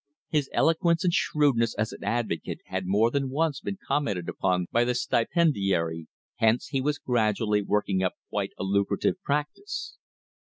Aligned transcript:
His 0.29 0.49
eloquence 0.51 1.03
and 1.03 1.13
shrewdness 1.13 1.75
as 1.75 1.91
an 1.93 2.03
advocate 2.03 2.61
had 2.65 2.87
more 2.87 3.11
than 3.11 3.29
once 3.29 3.59
been 3.59 3.77
commented 3.87 4.27
upon 4.27 4.65
by 4.71 4.83
the 4.83 4.95
stipendiary, 4.95 6.07
hence 6.37 6.69
he 6.69 6.81
was 6.81 6.97
gradually 6.97 7.61
working 7.61 8.01
up 8.01 8.15
quite 8.31 8.53
a 8.57 8.63
lucrative 8.63 9.21
practice. 9.21 9.97